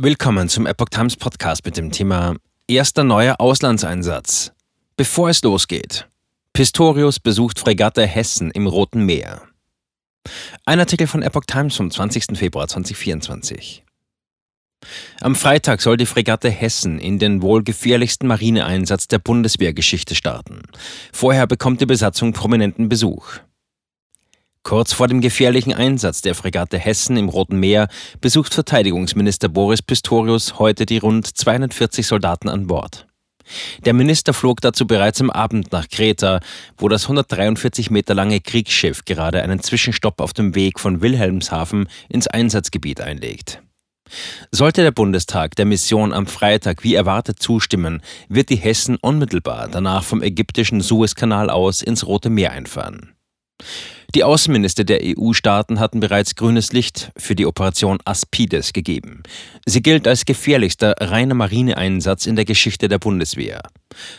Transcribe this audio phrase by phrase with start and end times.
[0.00, 2.36] Willkommen zum Epoch Times Podcast mit dem Thema
[2.68, 4.52] Erster neuer Auslandseinsatz.
[4.96, 6.08] Bevor es losgeht.
[6.52, 9.42] Pistorius besucht Fregatte Hessen im Roten Meer.
[10.64, 12.38] Ein Artikel von Epoch Times vom 20.
[12.38, 13.84] Februar 2024.
[15.20, 20.62] Am Freitag soll die Fregatte Hessen in den wohl gefährlichsten Marineeinsatz der Bundeswehrgeschichte starten.
[21.12, 23.40] Vorher bekommt die Besatzung prominenten Besuch.
[24.68, 27.88] Kurz vor dem gefährlichen Einsatz der Fregatte Hessen im Roten Meer
[28.20, 33.06] besucht Verteidigungsminister Boris Pistorius heute die rund 240 Soldaten an Bord.
[33.86, 36.40] Der Minister flog dazu bereits am Abend nach Kreta,
[36.76, 42.26] wo das 143 Meter lange Kriegsschiff gerade einen Zwischenstopp auf dem Weg von Wilhelmshaven ins
[42.26, 43.62] Einsatzgebiet einlegt.
[44.50, 50.04] Sollte der Bundestag der Mission am Freitag wie erwartet zustimmen, wird die Hessen unmittelbar danach
[50.04, 53.14] vom ägyptischen Suezkanal aus ins Rote Meer einfahren.
[54.14, 59.22] Die Außenminister der EU-Staaten hatten bereits grünes Licht für die Operation Aspides gegeben.
[59.66, 63.60] Sie gilt als gefährlichster reiner Marineeinsatz in der Geschichte der Bundeswehr.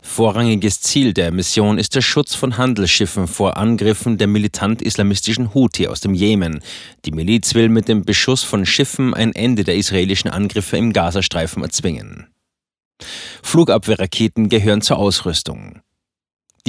[0.04, 6.02] Vorrangiges Ziel der Mission ist der Schutz von Handelsschiffen vor Angriffen der militant-islamistischen Houthi aus
[6.02, 6.60] dem Jemen.
[7.06, 11.64] Die Miliz will mit dem Beschuss von Schiffen ein Ende der israelischen Angriffe im Gazastreifen
[11.64, 12.28] erzwingen.
[13.42, 15.82] Flugabwehrraketen gehören zur Ausrüstung.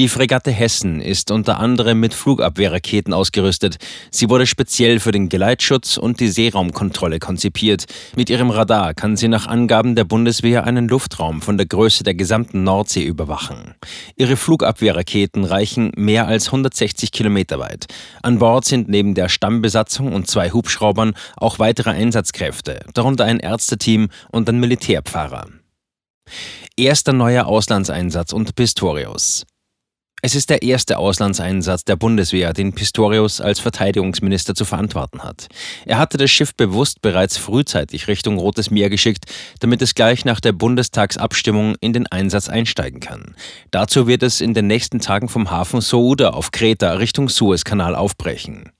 [0.01, 3.77] Die Fregatte Hessen ist unter anderem mit Flugabwehrraketen ausgerüstet.
[4.11, 7.84] Sie wurde speziell für den Geleitschutz und die Seeraumkontrolle konzipiert.
[8.17, 12.15] Mit ihrem Radar kann sie nach Angaben der Bundeswehr einen Luftraum von der Größe der
[12.15, 13.75] gesamten Nordsee überwachen.
[14.17, 17.84] Ihre Flugabwehrraketen reichen mehr als 160 Kilometer weit.
[18.23, 24.09] An Bord sind neben der Stammbesatzung und zwei Hubschraubern auch weitere Einsatzkräfte, darunter ein Ärzteteam
[24.31, 25.48] und ein Militärpfarrer.
[26.78, 29.45] Erster neuer Auslandseinsatz unter Pistorius.
[30.23, 35.49] Es ist der erste Auslandseinsatz der Bundeswehr, den Pistorius als Verteidigungsminister zu verantworten hat.
[35.87, 39.25] Er hatte das Schiff bewusst bereits frühzeitig Richtung Rotes Meer geschickt,
[39.61, 43.35] damit es gleich nach der Bundestagsabstimmung in den Einsatz einsteigen kann.
[43.71, 48.71] Dazu wird es in den nächsten Tagen vom Hafen Souda auf Kreta Richtung Suezkanal aufbrechen.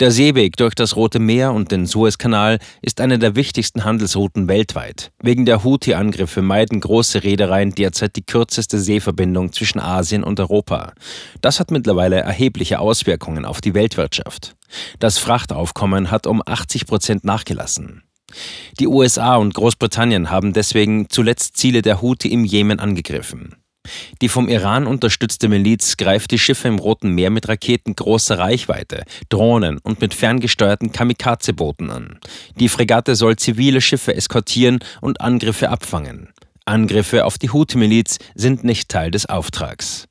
[0.00, 5.10] Der Seeweg durch das Rote Meer und den Suezkanal ist eine der wichtigsten Handelsrouten weltweit.
[5.22, 10.92] Wegen der Houthi-Angriffe meiden große Reedereien derzeit die kürzeste Seeverbindung zwischen Asien und Europa.
[11.40, 14.56] Das hat mittlerweile erhebliche Auswirkungen auf die Weltwirtschaft.
[14.98, 18.02] Das Frachtaufkommen hat um 80 Prozent nachgelassen.
[18.78, 23.56] Die USA und Großbritannien haben deswegen zuletzt Ziele der Houthi im Jemen angegriffen.
[24.20, 29.04] Die vom Iran unterstützte Miliz greift die Schiffe im Roten Meer mit Raketen großer Reichweite,
[29.28, 32.18] Drohnen und mit ferngesteuerten Kamikaze-Booten an.
[32.58, 36.28] Die Fregatte soll zivile Schiffe eskortieren und Angriffe abfangen.
[36.64, 40.08] Angriffe auf die Houthi-Miliz sind nicht Teil des Auftrags.